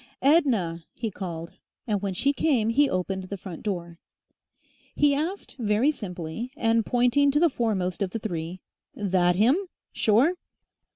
[0.23, 1.51] "Edna!" he called,
[1.85, 3.99] and when she came he opened the front door.
[4.95, 8.61] He asked very simply, and pointing to the foremost of the three,
[8.95, 9.67] "That 'im?...
[9.93, 10.33] Sure?"...